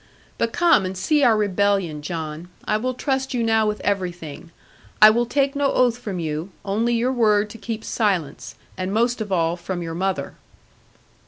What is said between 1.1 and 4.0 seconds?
our rebellion, John. I will trust you now with